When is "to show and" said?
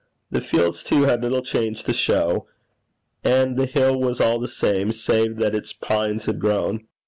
1.83-3.55